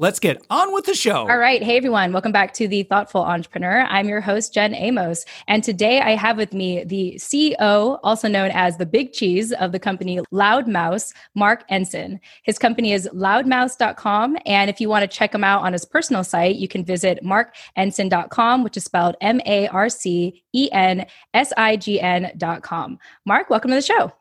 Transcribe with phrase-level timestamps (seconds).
[0.00, 1.28] Let's get on with the show.
[1.28, 1.60] All right.
[1.60, 2.12] Hey, everyone.
[2.12, 3.80] Welcome back to The Thoughtful Entrepreneur.
[3.80, 5.24] I'm your host, Jen Amos.
[5.48, 9.72] And today I have with me the CEO, also known as the big cheese of
[9.72, 12.20] the company Loudmouse, Marc Ensign.
[12.44, 14.38] His company is loudmouse.com.
[14.46, 17.18] And if you want to check him out on his personal site, you can visit
[17.24, 23.00] marcensign.com, which is spelled M A R C E N S I G N.com.
[23.26, 24.12] Marc, welcome to the show.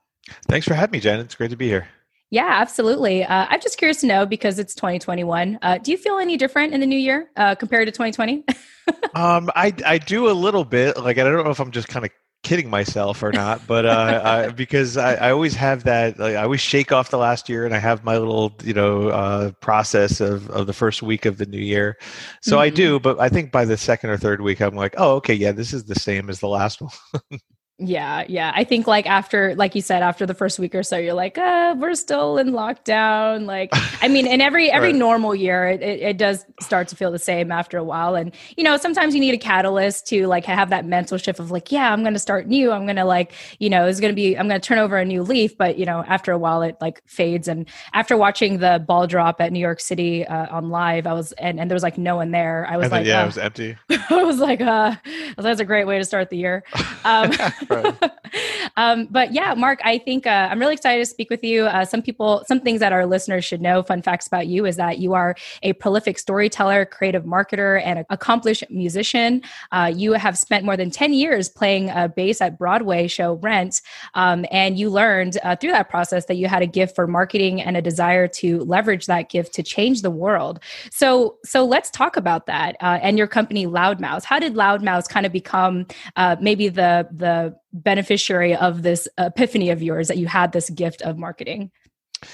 [0.47, 1.19] Thanks for having me, Jen.
[1.19, 1.87] It's great to be here.
[2.29, 3.23] Yeah, absolutely.
[3.23, 5.59] Uh, I'm just curious to know because it's 2021.
[5.61, 8.43] Uh, do you feel any different in the new year uh, compared to 2020?
[9.15, 10.97] um, I I do a little bit.
[10.97, 12.11] Like I don't know if I'm just kind of
[12.43, 16.19] kidding myself or not, but uh, I, because I, I, always have that.
[16.19, 19.07] Like, I always shake off the last year, and I have my little you know
[19.07, 21.97] uh, process of of the first week of the new year.
[22.41, 22.61] So mm-hmm.
[22.61, 25.33] I do, but I think by the second or third week, I'm like, oh, okay,
[25.33, 26.81] yeah, this is the same as the last
[27.29, 27.39] one.
[27.79, 28.51] Yeah, yeah.
[28.55, 31.37] I think like after, like you said, after the first week or so, you're like,
[31.37, 33.45] uh, we're still in lockdown.
[33.45, 33.69] Like,
[34.01, 34.95] I mean, in every every right.
[34.95, 38.15] normal year, it, it, it, does start to feel the same after a while.
[38.15, 41.51] And you know, sometimes you need a catalyst to like have that mental shift of
[41.51, 42.71] like, yeah, I'm going to start new.
[42.71, 44.97] I'm going to like, you know, it's going to be, I'm going to turn over
[44.97, 45.55] a new leaf.
[45.55, 47.47] But you know, after a while, it like fades.
[47.47, 51.31] And after watching the ball drop at New York City uh, on live, I was
[51.33, 52.65] and and there was like no one there.
[52.67, 53.77] I was then, like, yeah, uh, it was empty.
[54.09, 54.95] I was like, uh,
[55.37, 56.63] that's a great way to start the year.
[57.05, 57.31] Um,
[58.77, 61.65] um, but yeah, Marc, I think uh, I'm really excited to speak with you.
[61.65, 64.75] Uh, some people, some things that our listeners should know, fun facts about you is
[64.77, 69.41] that you are a prolific storyteller, creative marketer, and accomplished musician.
[69.71, 73.81] Uh, you have spent more than 10 years playing bass at Broadway show Rent.
[74.13, 77.61] Um, and you learned uh, through that process that you had a gift for marketing
[77.61, 80.59] and a desire to leverage that gift to change the world.
[80.91, 84.23] So, so let's talk about that uh, and your company Loudmouse.
[84.23, 85.85] How did Loudmouse kind of become
[86.15, 91.01] uh, maybe the the beneficiary of this epiphany of yours that you had this gift
[91.01, 91.71] of marketing?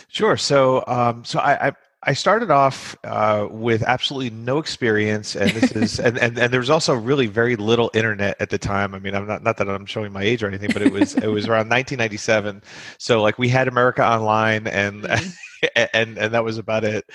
[0.07, 0.37] Sure.
[0.37, 1.71] So, um, so I, I
[2.05, 6.59] I started off uh, with absolutely no experience, and this is and, and and there
[6.59, 8.93] was also really very little internet at the time.
[8.93, 11.15] I mean, I'm not not that I'm showing my age or anything, but it was
[11.15, 12.61] it was around 1997.
[12.97, 15.65] So like we had America Online, and mm-hmm.
[15.93, 17.05] and and that was about it.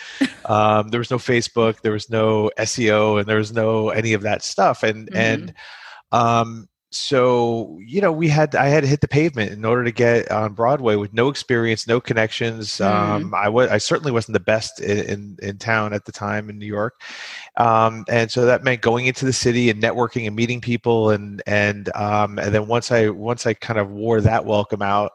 [0.46, 4.22] Um, there was no Facebook, there was no SEO, and there was no any of
[4.22, 4.82] that stuff.
[4.82, 5.16] And mm-hmm.
[5.16, 5.54] and
[6.12, 9.92] um, so you know we had i had to hit the pavement in order to
[9.92, 12.86] get on broadway with no experience no connections mm.
[12.86, 16.48] um, i was i certainly wasn't the best in, in, in town at the time
[16.48, 17.02] in new york
[17.58, 21.42] um, and so that meant going into the city and networking and meeting people and
[21.46, 25.12] and um, and then once i once i kind of wore that welcome out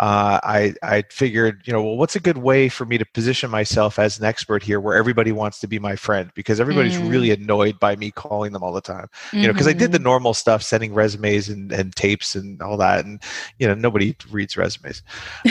[0.00, 3.48] uh, I I figured, you know, well, what's a good way for me to position
[3.50, 7.08] myself as an expert here, where everybody wants to be my friend because everybody's mm.
[7.08, 9.38] really annoyed by me calling them all the time, mm-hmm.
[9.38, 10.04] you know, because I did the mm-hmm.
[10.04, 13.22] normal stuff, sending resumes and, and tapes and all that, and
[13.58, 15.02] you know, nobody reads resumes,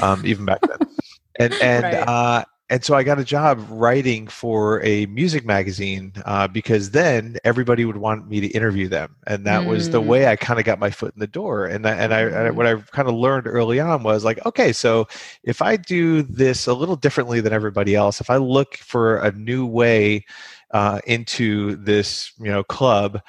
[0.02, 0.90] um, even back then.
[1.40, 2.08] And and right.
[2.08, 7.38] uh, and so I got a job writing for a music magazine uh, because then
[7.44, 9.68] everybody would want me to interview them, and that mm.
[9.68, 10.08] was the mm.
[10.08, 11.68] way I kind of got my foot in the door.
[11.68, 12.56] And I, and I, mm.
[12.56, 15.08] what I kind of learned early on was like, okay, so
[15.44, 19.32] if I do this a little differently than everybody else, if I look for a
[19.34, 20.26] new way
[20.72, 23.22] uh, into this, you know, club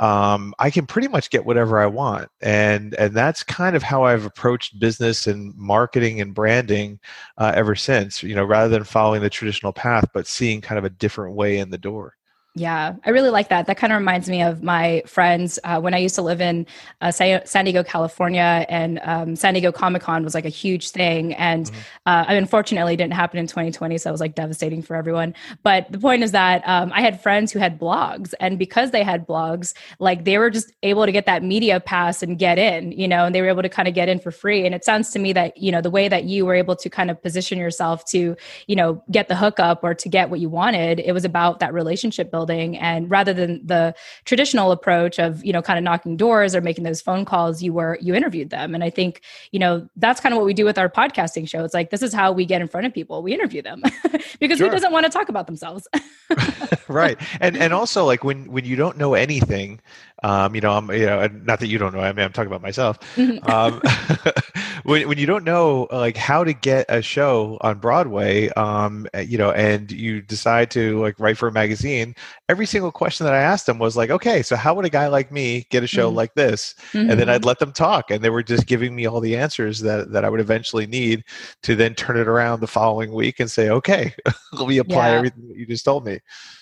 [0.00, 4.04] um, I can pretty much get whatever I want, and and that's kind of how
[4.04, 6.98] I've approached business and marketing and branding
[7.38, 8.22] uh, ever since.
[8.22, 11.58] You know, rather than following the traditional path, but seeing kind of a different way
[11.58, 12.16] in the door.
[12.60, 13.66] Yeah, I really like that.
[13.68, 16.66] That kind of reminds me of my friends uh, when I used to live in
[17.00, 21.32] uh, San Diego, California, and um, San Diego Comic Con was like a huge thing.
[21.36, 21.80] And mm-hmm.
[22.04, 25.34] uh, unfortunately, didn't happen in 2020, so it was like devastating for everyone.
[25.62, 29.04] But the point is that um, I had friends who had blogs, and because they
[29.04, 32.92] had blogs, like they were just able to get that media pass and get in,
[32.92, 34.66] you know, and they were able to kind of get in for free.
[34.66, 36.90] And it sounds to me that you know the way that you were able to
[36.90, 38.36] kind of position yourself to,
[38.66, 41.72] you know, get the hookup or to get what you wanted, it was about that
[41.72, 42.76] relationship building building.
[42.78, 43.94] And rather than the
[44.24, 47.72] traditional approach of you know kind of knocking doors or making those phone calls you
[47.72, 48.74] were you interviewed them.
[48.74, 51.64] And i think you know that's kind of what we do with our podcasting show.
[51.64, 53.22] It's like this is how we get in front of people.
[53.22, 53.82] We interview them
[54.40, 54.68] because sure.
[54.68, 55.86] who doesn't want to talk about themselves?
[56.90, 57.18] Right.
[57.40, 59.80] And and also like when when you don't know anything
[60.22, 62.00] um, you know, I'm, you know, not that you don't know.
[62.00, 62.98] I mean, I'm talking about myself.
[63.42, 63.80] Um,
[64.84, 69.20] when, when you don't know like how to get a show on broadway um eh,
[69.20, 72.14] you know and you decide to like write for a magazine
[72.48, 75.06] every single question that i asked them was like okay so how would a guy
[75.06, 76.16] like me get a show mm-hmm.
[76.16, 77.10] like this mm-hmm.
[77.10, 77.48] and then i'd mm-hmm.
[77.48, 80.28] let them talk and they were just giving me all the answers that that i
[80.28, 81.24] would eventually need
[81.62, 84.14] to then turn it around the following week and say okay
[84.52, 85.16] let me apply yeah.
[85.16, 86.18] everything that you just told me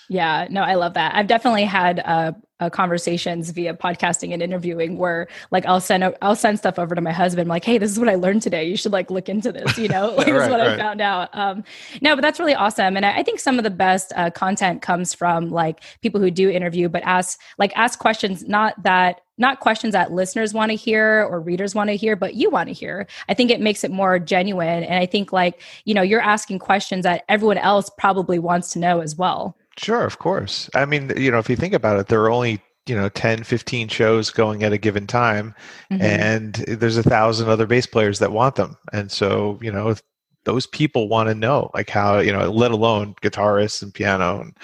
[0.09, 1.13] yeah, no, I love that.
[1.13, 6.13] I've definitely had uh, uh, conversations via podcasting and interviewing where like I'll send i
[6.21, 8.67] I'll send stuff over to my husband like, hey, this is what I learned today.
[8.67, 9.77] You should like look into this.
[9.77, 10.69] You know, like right, this is what right.
[10.69, 11.29] I found out.
[11.33, 11.63] Um,
[12.01, 14.81] no, but that's really awesome, and I, I think some of the best uh, content
[14.81, 19.61] comes from like people who do interview, but ask like ask questions not that not
[19.61, 22.73] questions that listeners want to hear or readers want to hear, but you want to
[22.73, 23.07] hear.
[23.29, 24.83] I think it makes it more genuine.
[24.83, 28.79] And I think like, you know, you're asking questions that everyone else probably wants to
[28.79, 29.55] know as well.
[29.79, 30.69] Sure, of course.
[30.75, 33.43] I mean, you know, if you think about it, there are only you know 10
[33.43, 35.53] 15 shows going at a given time
[35.91, 36.01] mm-hmm.
[36.01, 39.93] and there's a thousand other bass players that want them and so you know
[40.45, 44.57] those people want to know like how you know let alone guitarists and piano and,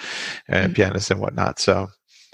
[0.48, 0.72] and mm-hmm.
[0.72, 1.86] pianists and whatnot so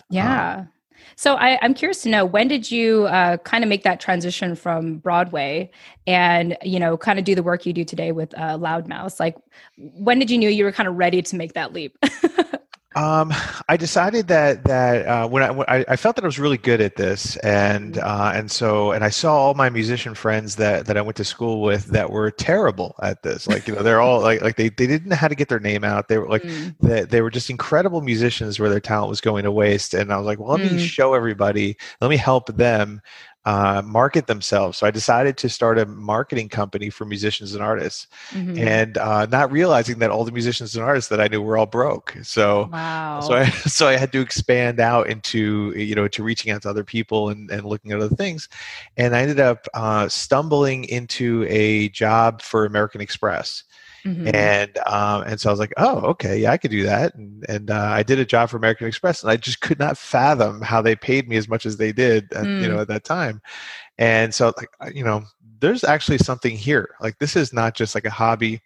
[0.09, 0.69] yeah um,
[1.17, 4.55] so I, am curious to know when did you uh, kind of make that transition
[4.57, 5.71] from Broadway
[6.07, 9.21] and you know kind of do the work you do today with uh, Loudmouse?
[9.21, 9.37] Like
[9.77, 11.97] when did you know you were kind of ready to make that leap?
[12.95, 13.33] Um,
[13.69, 16.59] I decided that that uh, when, I, when I, I felt that I was really
[16.59, 18.07] good at this, and mm-hmm.
[18.07, 21.25] uh, and so and I saw all my musician friends that that I went to
[21.25, 23.47] school with that were terrible at this.
[23.47, 25.61] Like you know, they're all like like they, they didn't know how to get their
[25.61, 26.09] name out.
[26.09, 26.75] They were like mm.
[26.81, 29.95] they, they were just incredible musicians where their talent was going to waste.
[29.95, 30.73] And I was like, well, let mm.
[30.73, 33.01] me show everybody, let me help them
[33.45, 34.79] uh, market themselves.
[34.79, 38.57] So I decided to start a marketing company for musicians and artists, mm-hmm.
[38.59, 41.67] and uh, not realizing that all the musicians and artists that I knew were all
[41.67, 42.17] broke.
[42.23, 43.21] So wow.
[43.21, 46.71] so I so I had to expand out into you know to reaching out to
[46.71, 48.49] other people and, and looking at other things,
[48.97, 53.65] and I ended up uh, stumbling into a job for American Express.
[54.05, 54.35] Mm-hmm.
[54.35, 57.15] And um, and so I was like, oh, okay, yeah, I could do that.
[57.15, 59.97] And and uh, I did a job for American Express, and I just could not
[59.97, 62.63] fathom how they paid me as much as they did, at, mm.
[62.63, 62.83] you know, mm.
[62.83, 63.41] at that time.
[63.99, 65.23] And so, like, you know,
[65.61, 66.97] there's actually something here.
[67.01, 68.61] Like, this is not just like a hobby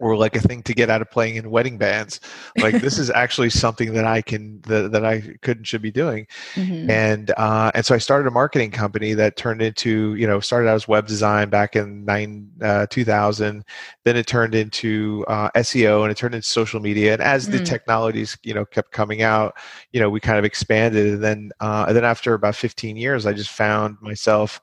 [0.00, 2.20] or like a thing to get out of playing in wedding bands.
[2.56, 5.90] Like this is actually something that i can that, that i could and should be
[5.90, 6.26] doing.
[6.54, 6.90] Mm-hmm.
[6.90, 10.68] and uh, and so i started a marketing company that turned into you know started
[10.68, 13.64] out as web design back in nine uh, 2000
[14.04, 17.12] then it turned into uh, seo and it turned into social media.
[17.12, 17.52] And as mm.
[17.52, 19.56] the technologies you know kept coming out
[19.92, 21.14] you know we kind of expanded.
[21.14, 24.60] And then uh, and then after about 15 years i just found myself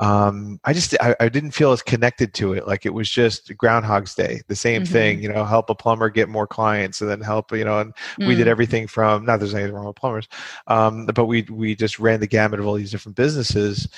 [0.00, 2.66] um, I just I, I, didn't feel as connected to it.
[2.66, 4.92] Like it was just Groundhog's Day, the same mm-hmm.
[4.92, 5.22] thing.
[5.22, 7.80] You know, help a plumber get more clients, and then help you know.
[7.80, 8.26] And mm.
[8.26, 8.50] we did mm.
[8.50, 10.26] everything from not there's anything wrong with plumbers,
[10.68, 13.88] um, but we we just ran the gamut of all these different businesses,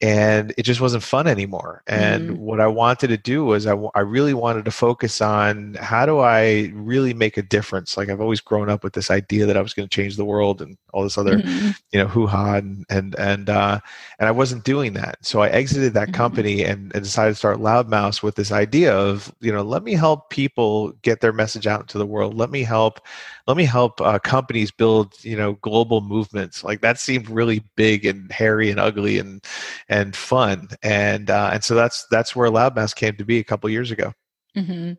[0.00, 1.84] and it just wasn't fun anymore.
[1.86, 2.36] And mm.
[2.38, 6.18] what I wanted to do was I, I really wanted to focus on how do
[6.18, 7.96] I really make a difference.
[7.96, 10.24] Like I've always grown up with this idea that I was going to change the
[10.24, 11.70] world and all this other, mm-hmm.
[11.92, 13.78] you know, hoo ha and and and uh,
[14.18, 15.24] and I wasn't doing that.
[15.24, 16.14] So I exited that mm-hmm.
[16.14, 19.94] company and, and decided to start Loudmouse with this idea of you know let me
[19.94, 22.34] help people get their message out into the world.
[22.34, 23.00] Let me help
[23.46, 28.04] let me help uh, companies build you know global movements like that seemed really big
[28.04, 29.44] and hairy and ugly and
[29.88, 33.68] and fun and uh, and so that's that's where loudmouse came to be a couple
[33.70, 34.12] years ago
[34.56, 34.92] mm-hmm.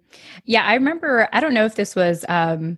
[0.45, 2.77] yeah i remember i don't know if this was um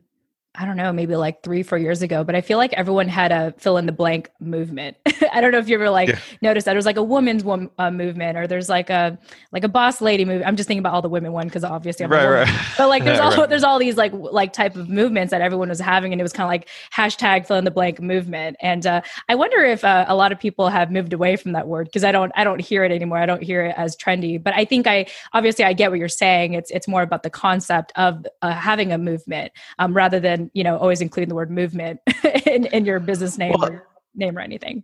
[0.58, 3.32] I don't know, maybe like three, four years ago, but I feel like everyone had
[3.32, 4.98] a fill in the blank movement.
[5.34, 6.20] I don't know if you ever like yeah.
[6.42, 9.18] noticed that there's like a woman's one, uh, movement or there's like a
[9.52, 10.48] like a boss lady movement.
[10.48, 12.66] I'm just thinking about all the women one because obviously I'm right, right.
[12.78, 13.50] But like there's all right.
[13.50, 16.34] there's all these like like type of movements that everyone was having, and it was
[16.34, 18.58] kind of like hashtag fill in the blank movement.
[18.62, 21.68] And uh, I wonder if uh, a lot of people have moved away from that
[21.68, 23.18] word because I don't I don't hear it anymore.
[23.18, 24.42] I don't hear it as trendy.
[24.42, 26.54] But I think I obviously I get what you're saying.
[26.54, 30.64] It's it's more about the concept of uh, having a movement um, rather than you
[30.64, 32.00] know always including the word movement
[32.46, 34.84] in, in your business name well, or name or anything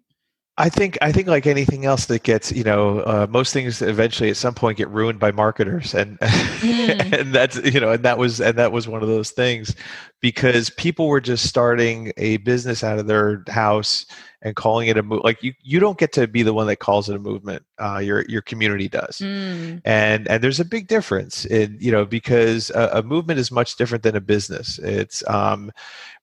[0.57, 4.29] I think I think like anything else that gets you know uh, most things eventually
[4.29, 7.13] at some point get ruined by marketers and mm.
[7.19, 9.73] and that's you know and that was and that was one of those things
[10.19, 14.05] because people were just starting a business out of their house
[14.41, 16.77] and calling it a move like you you don't get to be the one that
[16.77, 19.81] calls it a movement uh, your your community does mm.
[19.85, 23.75] and and there's a big difference in you know because a, a movement is much
[23.75, 25.71] different than a business it's um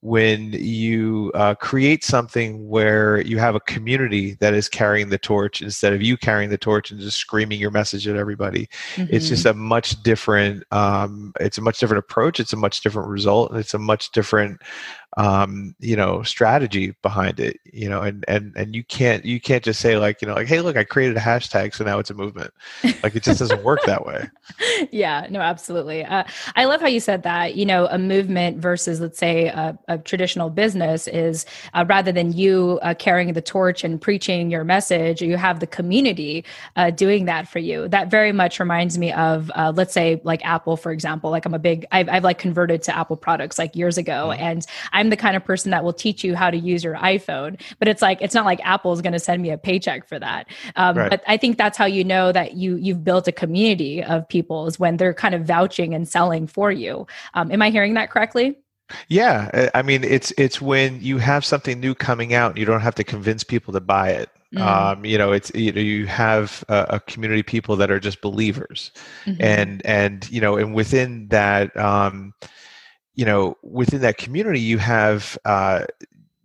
[0.01, 5.61] when you uh, create something where you have a community that is carrying the torch
[5.61, 9.13] instead of you carrying the torch and just screaming your message at everybody mm-hmm.
[9.13, 9.59] it's just mm-hmm.
[9.59, 13.59] a much different um, it's a much different approach it's a much different result and
[13.59, 14.61] it's a much different
[15.19, 19.65] um, you know strategy behind it you know and and and you can't you can't
[19.65, 22.09] just say like you know like hey look i created a hashtag so now it's
[22.09, 22.53] a movement.
[23.03, 24.31] Like it just doesn't work that way.
[24.93, 26.05] Yeah no absolutely.
[26.05, 26.23] Uh,
[26.55, 29.99] i love how you said that you know a movement versus let's say a, a
[29.99, 31.45] traditional business is
[31.75, 35.67] uh, rather than you uh, carrying the torch and preaching your message you have the
[35.67, 36.45] community
[36.77, 37.89] uh, doing that for you.
[37.89, 41.55] That very much reminds me of uh, let's say like apple for example like i'm
[41.55, 44.41] a big I've, I've like converted to apple products like years ago mm-hmm.
[44.41, 47.61] and i'm the kind of person that will teach you how to use your iphone
[47.79, 50.19] but it's like it's not like apple is going to send me a paycheck for
[50.19, 50.47] that
[50.77, 51.11] um, right.
[51.11, 54.67] but i think that's how you know that you you've built a community of people
[54.67, 58.11] is when they're kind of vouching and selling for you um, am i hearing that
[58.11, 58.57] correctly
[59.09, 62.81] yeah i mean it's it's when you have something new coming out and you don't
[62.81, 64.61] have to convince people to buy it Mm.
[64.61, 68.01] Um, you know, it's you know you have a, a community of people that are
[68.01, 68.93] just believers,
[69.27, 69.43] mm-hmm.
[69.43, 72.33] and and you know, and within that, um,
[73.19, 75.87] you know, within that community, you have uh,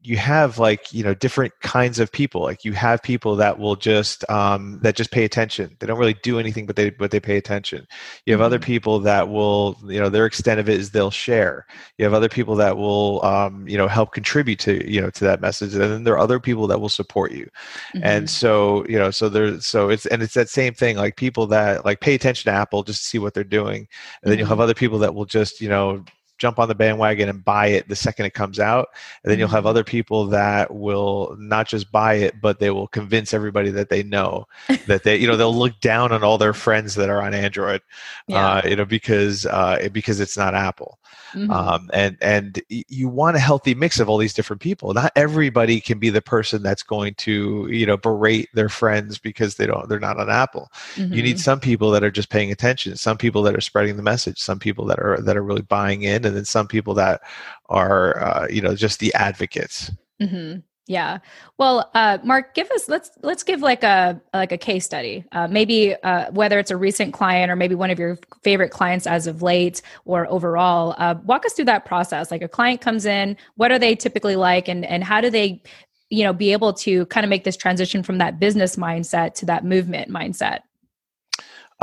[0.02, 3.76] you have like you know different kinds of people like you have people that will
[3.76, 7.20] just um, that just pay attention they don't really do anything but they but they
[7.20, 7.88] pay attention
[8.26, 8.46] you have mm-hmm.
[8.46, 11.66] other people that will you know their extent of it is they'll share
[11.98, 15.24] you have other people that will um, you know help contribute to you know to
[15.24, 17.46] that message and then there are other people that will support you
[17.94, 18.04] mm-hmm.
[18.04, 21.48] and so you know so there's so it's and it's that same thing like people
[21.48, 24.30] that like pay attention to apple just to see what they're doing and mm-hmm.
[24.30, 24.64] then you'll have mm-hmm.
[24.64, 26.04] other people that will just you know
[26.38, 28.90] jump on the bandwagon and buy it the second it comes out.
[29.24, 29.68] And then you'll have mm-hmm.
[29.68, 34.04] other people that will not just buy it, but they will convince everybody that they
[34.04, 34.48] know
[34.88, 37.82] that they, you know, they'll look down on all their friends that are on Android,
[38.28, 38.56] yeah.
[38.56, 41.00] uh, you know, because uh, because it's not Apple.
[41.34, 41.52] Mm-hmm.
[41.52, 44.94] Um, and and you want a healthy mix of all these different people.
[44.94, 49.56] Not everybody can be the person that's going to you know berate their friends because
[49.56, 50.72] they don't they're not on Apple.
[50.96, 51.14] Mm-hmm.
[51.14, 51.40] You need mm-hmm.
[51.40, 52.96] some people that are just paying attention.
[52.98, 54.40] Some people that are spreading the message.
[54.40, 57.22] Some people that are that are really buying in, and then some people that
[57.70, 59.92] are uh, you know just the advocates.
[60.22, 60.60] Mm-hmm.
[60.86, 61.20] Yeah.
[61.58, 65.24] Well, uh, Marc, give us let's let's give like a like a case study.
[65.32, 69.08] Uh, maybe uh, whether it's a recent client or maybe one of your favorite clients
[69.08, 70.94] as of late or overall.
[70.98, 72.32] Uh, walk us through that process.
[72.32, 75.64] Like a client comes in, what are they typically like, and and how do they,
[76.10, 79.46] you know, be able to kind of make this transition from that business mindset to
[79.46, 80.60] that movement mindset?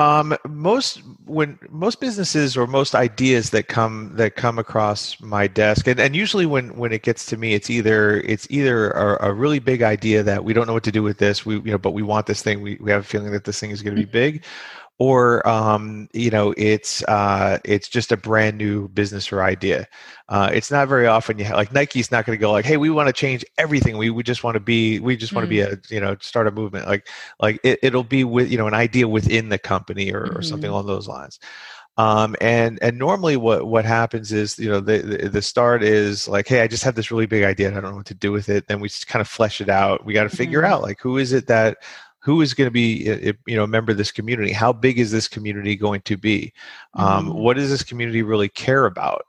[0.00, 5.86] Um, most when most businesses or most ideas that come that come across my desk,
[5.86, 9.34] and, and usually when when it gets to me, it's either it's either a, a
[9.34, 11.76] really big idea that we don't know what to do with this, we you know,
[11.76, 12.62] but we want this thing.
[12.62, 14.38] We we have a feeling that this thing is going to be mm-hmm.
[14.38, 14.44] big,
[15.00, 19.88] or um, you know it's uh, it's just a brand new business or idea.
[20.28, 22.76] Uh, it's not very often you have, like Nike's not going to go like, hey,
[22.76, 23.96] we want to change everything.
[23.96, 25.70] We we just want to be we just want to mm-hmm.
[25.70, 26.86] be a you know start a movement.
[26.86, 27.08] Like
[27.40, 30.36] like it, will be with you know an idea within the company or, mm-hmm.
[30.36, 30.74] or something mm-hmm.
[30.74, 31.40] along those lines.
[31.96, 36.28] Um, and and normally what what happens is you know the, the, the start is
[36.28, 38.14] like hey I just have this really big idea and I don't know what to
[38.14, 40.62] do with it then we just kind of flesh it out we got to figure
[40.62, 40.72] mm-hmm.
[40.72, 41.78] out like who is it that
[42.20, 44.52] who is going to be you know a member of this community?
[44.52, 46.52] How big is this community going to be?
[46.94, 47.38] Um, mm-hmm.
[47.38, 49.26] what does this community really care about?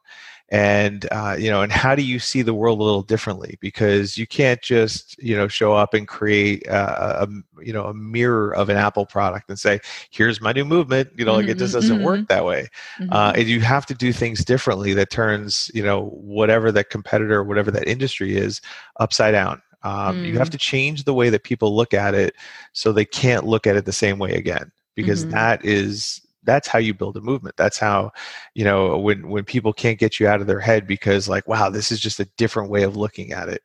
[0.49, 3.57] And uh, you know and how do you see the world a little differently?
[3.61, 7.27] Because you can't just you know show up and create a, a
[7.63, 9.79] you know a mirror of an apple product and say
[10.09, 11.09] here's my new movement.
[11.15, 12.05] You know like it just doesn't mm-hmm.
[12.05, 12.67] work that way.
[12.99, 13.13] Mm-hmm.
[13.13, 17.45] uh, and you have to do things differently that turns you know whatever that competitor
[17.45, 18.59] whatever that industry is
[18.99, 20.25] upside down um, mm.
[20.27, 20.53] You have mm.
[20.53, 22.35] to change the way that people look at it
[22.73, 25.33] so they can't look at it the same way again because mm-hmm.
[25.33, 28.11] that is that's how you build a movement that's how
[28.55, 31.69] you know when when people can't get you out of their head because like wow
[31.69, 33.61] this is just a different way of looking at it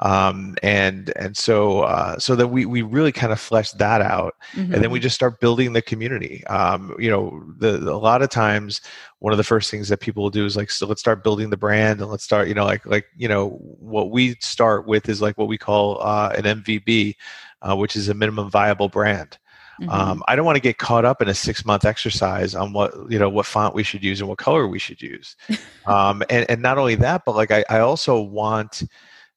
[0.00, 4.34] um, and and so uh, so that we we really kind of flesh that out
[4.52, 4.72] mm-hmm.
[4.72, 5.04] and then we mm-hmm.
[5.04, 8.80] just start building the community um, you know the, the, a lot of times
[9.18, 11.50] one of the first things that people will do is like so let's start building
[11.50, 15.08] the brand and let's start you know like like you know what we start with
[15.08, 17.14] is like what we call uh, an mvb
[17.62, 19.38] uh, which is a minimum viable brand
[19.80, 19.90] Mm-hmm.
[19.90, 22.94] Um, I don't want to get caught up in a six month exercise on what
[23.10, 25.36] you know what font we should use and what color we should use.
[25.86, 28.82] um, and and not only that, but like I, I also want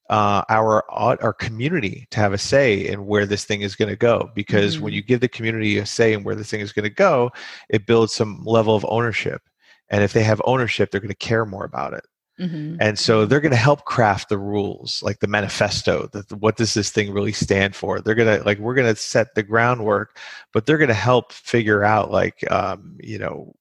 [0.09, 3.95] uh, our our community to have a say in where this thing is going to
[3.95, 4.85] go because mm-hmm.
[4.85, 7.31] when you give the community a say in where this thing is going to go,
[7.69, 9.41] it builds some level of ownership.
[9.89, 12.05] And if they have ownership, they're going to care more about it.
[12.39, 12.77] Mm-hmm.
[12.79, 16.07] And so they're going to help craft the rules, like the manifesto.
[16.13, 17.99] That what does this thing really stand for?
[17.99, 20.17] They're going to like we're going to set the groundwork,
[20.53, 23.55] but they're going to help figure out like um, you know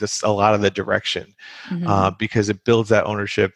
[0.00, 1.34] this a lot of the direction
[1.68, 1.86] mm-hmm.
[1.86, 3.52] uh, because it builds that ownership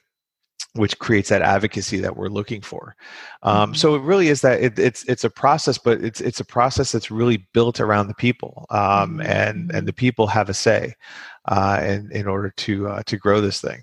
[0.75, 2.97] which creates that advocacy that we're looking for.
[3.42, 3.75] Um, mm-hmm.
[3.75, 6.92] So it really is that it, it's it's a process, but it's it's a process
[6.92, 9.21] that's really built around the people, um, mm-hmm.
[9.23, 10.95] and and the people have a say,
[11.47, 13.83] uh, in in order to uh, to grow this thing.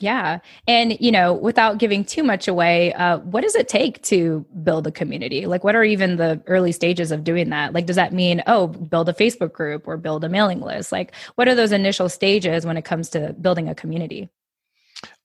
[0.00, 0.38] Yeah.
[0.66, 4.86] And, you know, without giving too much away, uh, what does it take to build
[4.86, 5.44] a community?
[5.46, 7.74] Like, what are even the early stages of doing that?
[7.74, 10.90] Like, does that mean, oh, build a Facebook group or build a mailing list?
[10.90, 14.30] Like, what are those initial stages when it comes to building a community?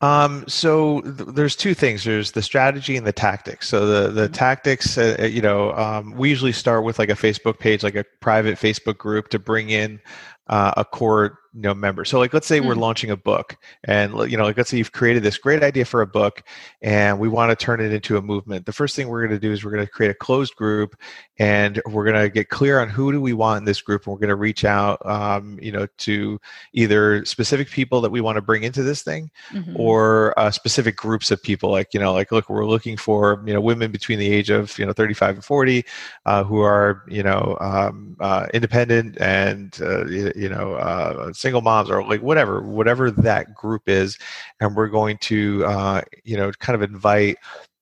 [0.02, 2.04] Um, so th- there's two things.
[2.04, 3.68] There's the strategy and the tactics.
[3.68, 4.34] So the the mm-hmm.
[4.34, 7.96] tactics, uh, uh, you know, um, we usually start with like a Facebook page, like
[7.96, 10.00] a private Facebook group to bring in
[10.48, 12.68] uh, a core you know member so like let's say mm-hmm.
[12.68, 12.82] we're hmm.
[12.82, 16.02] launching a book and you know like let's say you've created this great idea for
[16.02, 16.44] a book
[16.82, 19.40] and we want to turn it into a movement the first thing we're going to
[19.40, 20.98] do is we're going to create a closed group
[21.40, 24.14] and we're going to get clear on who do we want in this group and
[24.14, 26.40] we're going to reach out um, you know to
[26.74, 29.80] either specific people that we want to bring into this thing mm-hmm.
[29.80, 33.54] or uh, specific groups of people like you know like look we're looking for you
[33.54, 35.86] know women between the age of you know 35 and 40
[36.26, 40.04] uh, who are you know um, uh, independent and uh,
[40.36, 44.18] you, know uh, single moms or like whatever whatever that group is
[44.60, 47.38] and we're going to uh, you know kind of invite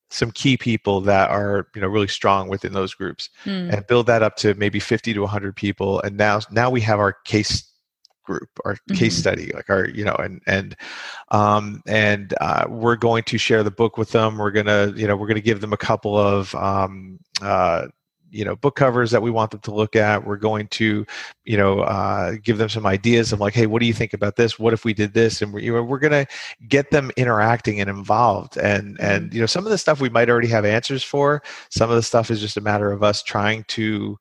[0.09, 3.73] some key people that are you know really strong within those groups mm.
[3.73, 6.99] and build that up to maybe 50 to 100 people and now now we have
[6.99, 7.67] our case
[8.23, 8.95] group our mm-hmm.
[8.95, 10.75] case study like our you know and and
[11.31, 15.15] um and uh, we're going to share the book with them we're gonna you know
[15.15, 17.87] we're gonna give them a couple of um uh
[18.33, 20.25] you know book covers that we want them to look at.
[20.25, 21.05] We're going to
[21.45, 24.35] you know uh, give them some ideas of like hey what do you think about
[24.35, 24.57] this?
[24.57, 25.41] What if we did this?
[25.41, 26.27] And we're, you know, we're going to
[26.67, 28.57] get them interacting and involved.
[28.57, 29.35] And and mm-hmm.
[29.35, 31.43] you know some of the stuff we might already have answers for.
[31.69, 34.19] Some of the stuff is just a matter of us trying to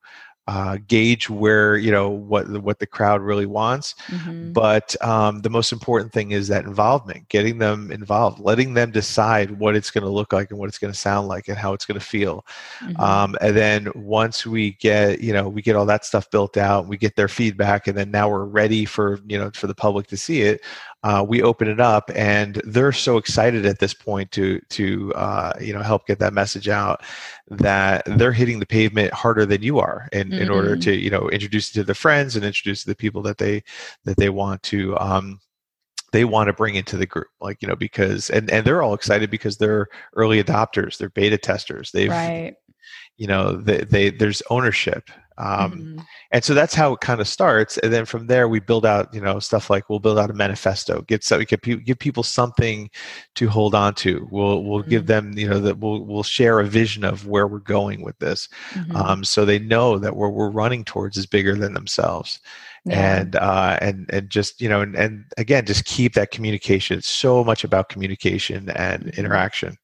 [0.48, 3.94] uh, gauge where you know what what the crowd really wants.
[4.08, 4.52] Mm-hmm.
[4.52, 9.58] But um, the most important thing is that involvement, getting them involved, letting them decide
[9.58, 11.72] what it's going to look like and what it's going to sound like and how
[11.72, 12.44] it's going to feel.
[12.80, 13.00] Mm-hmm.
[13.00, 16.88] Um, and then once we get you know we get all that stuff built out,
[16.88, 20.08] we get their feedback, and then now we're ready for you know for the public
[20.08, 20.60] to see it
[21.04, 25.52] uh, we open it up and they're so excited at this point to to uh,
[25.60, 27.02] you know help get that message out
[27.48, 30.42] that they're hitting the pavement harder than you are in, mm-hmm.
[30.42, 30.80] in order mm-hmm.
[30.80, 33.62] to you know introduce it to their friends and introduce to the people that they
[34.04, 35.40] that they want to um,
[36.12, 38.94] they want to bring into the group like you know because and and they're all
[38.94, 42.54] excited because they're early adopters they're beta testers they've right.
[43.16, 45.10] you know they, they there's ownership
[45.42, 46.00] um, mm-hmm.
[46.30, 49.12] and so that's how it kind of starts and then from there we build out
[49.12, 52.22] you know stuff like we'll build out a manifesto get so we can give people
[52.22, 52.88] something
[53.34, 54.90] to hold on to we'll we'll mm-hmm.
[54.90, 58.18] give them you know that we'll we'll share a vision of where we're going with
[58.18, 58.94] this mm-hmm.
[58.96, 62.38] um, so they know that where we're running towards is bigger than themselves
[62.84, 63.16] yeah.
[63.16, 67.08] and uh, and and just you know and, and again just keep that communication it's
[67.08, 69.20] so much about communication and mm-hmm.
[69.20, 69.76] interaction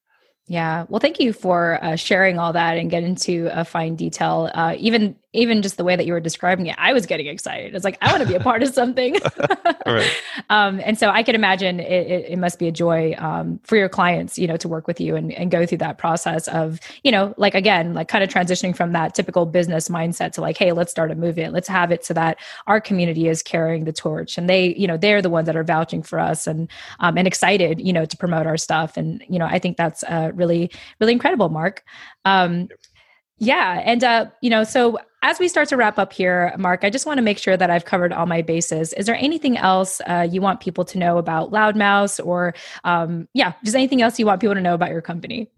[0.48, 0.86] yeah.
[0.88, 4.50] Well, thank you for uh, sharing all that and get into a fine detail.
[4.54, 7.74] Uh, even even just the way that you were describing it, I was getting excited.
[7.74, 9.16] It's like I want to be a part of something.
[9.86, 10.10] right.
[10.50, 13.76] um, and so I can imagine it, it, it must be a joy um, for
[13.76, 16.80] your clients, you know, to work with you and, and go through that process of,
[17.04, 20.56] you know, like again, like kind of transitioning from that typical business mindset to like,
[20.56, 21.52] hey, let's start a movement.
[21.52, 24.96] Let's have it so that our community is carrying the torch, and they, you know,
[24.96, 28.16] they're the ones that are vouching for us and um, and excited, you know, to
[28.16, 28.96] promote our stuff.
[28.96, 31.84] And you know, I think that's uh, really really incredible, Marc.
[32.24, 32.68] Um,
[33.38, 36.90] yeah, and uh, you know, so as we start to wrap up here, Marc, I
[36.90, 38.92] just want to make sure that I've covered all my bases.
[38.92, 43.54] Is there anything else uh, you want people to know about Loudmouse, or um, yeah,
[43.64, 45.48] just anything else you want people to know about your company?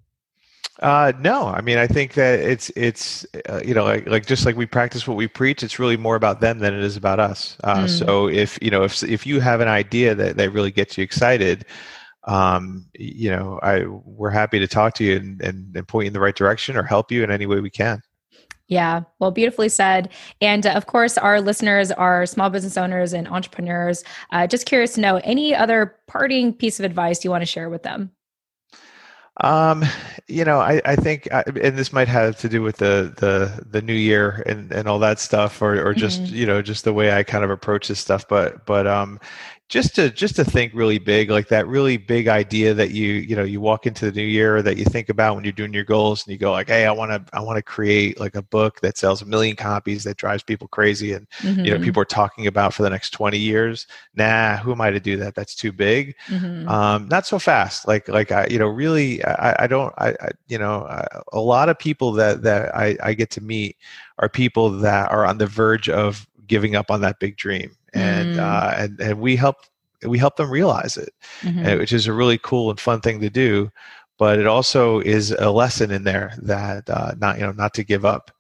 [0.81, 4.47] Uh, no, I mean, I think that it's it's uh, you know like like just
[4.47, 5.63] like we practice what we preach.
[5.63, 7.57] It's really more about them than it is about us.
[7.65, 7.89] Uh, mm.
[7.89, 11.05] So if you know if if you have an idea that that really gets you
[11.05, 11.67] excited,
[12.25, 16.09] um, you know, I we're happy to talk to you and, and, and point you
[16.09, 18.03] in the right direction or help you in any way we can.
[18.69, 20.11] Yeah, well, beautifully said.
[20.41, 24.05] And uh, of course, our listeners are small business owners and entrepreneurs.
[24.31, 27.69] Uh, just curious to know any other parting piece of advice you want to share
[27.69, 28.13] with them?
[29.41, 29.85] Um,
[30.29, 33.65] you know, I, I think, I, and this might have to do with the the
[33.67, 36.35] the new year and and all that stuff, or or just mm-hmm.
[36.35, 38.29] you know just the way I kind of approach this stuff.
[38.29, 39.19] But but um,
[39.71, 43.37] just to just to think really big like that really big idea that you you
[43.37, 45.85] know you walk into the new year that you think about when you're doing your
[45.85, 48.43] goals and you go like hey i want to i want to create like a
[48.43, 51.61] book that sells a million copies that drives people crazy and mm-hmm.
[51.61, 51.85] you know mm-hmm.
[51.85, 55.17] people are talking about for the next 20 years nah who am i to do
[55.17, 56.69] that that's too big mm-hmm.
[56.69, 60.31] um, not so fast like like i you know really i, I don't I, I
[60.49, 63.77] you know I, a lot of people that that I, I get to meet
[64.19, 68.37] are people that are on the verge of giving up on that big dream and
[68.37, 68.39] mm.
[68.39, 69.57] uh, and and we help
[70.07, 71.79] we help them realize it, mm-hmm.
[71.79, 73.71] which is a really cool and fun thing to do.
[74.19, 77.85] But it also is a lesson in there that uh, not you know not to
[77.85, 78.31] give up.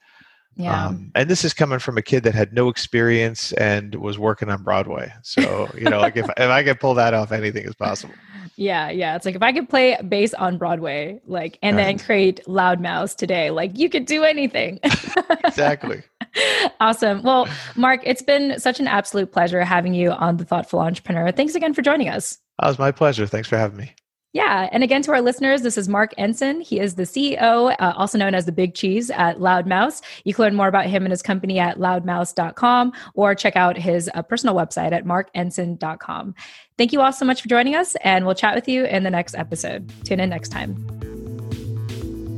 [0.56, 0.86] Yeah.
[0.86, 4.50] Um, and this is coming from a kid that had no experience and was working
[4.50, 5.10] on Broadway.
[5.22, 8.14] So, you know, like if, if I can pull that off, anything is possible.
[8.56, 9.16] Yeah, yeah.
[9.16, 11.84] It's like if I could play bass on Broadway, like, and right.
[11.84, 14.80] then create Loud Mouse today, like you could do anything.
[15.44, 16.02] exactly.
[16.80, 17.22] awesome.
[17.22, 21.32] Well, Marc, it's been such an absolute pleasure having you on The Thoughtful Entrepreneur.
[21.32, 22.38] Thanks again for joining us.
[22.62, 23.26] It was my pleasure.
[23.26, 23.94] Thanks for having me.
[24.32, 24.68] Yeah.
[24.70, 26.60] And again, to our listeners, this is Marc Ensign.
[26.60, 30.02] He is the CEO, uh, also known as the Big Cheese at Loudmouse.
[30.24, 34.08] You can learn more about him and his company at loudmouse.com or check out his
[34.14, 36.34] uh, personal website at marcensign.com.
[36.78, 39.10] Thank you all so much for joining us, and we'll chat with you in the
[39.10, 39.92] next episode.
[40.04, 40.99] Tune in next time.